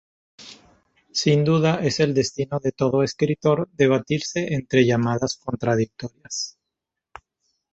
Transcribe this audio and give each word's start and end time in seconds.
Sin 1.11 1.45
duda 1.45 1.75
es 1.85 1.99
el 1.99 2.15
destino 2.15 2.59
de 2.59 2.71
todo 2.71 3.03
escritor 3.03 3.69
debatirse 3.73 4.55
entre 4.55 4.83
llamadas 4.87 5.37
contradictorias. 5.37 6.57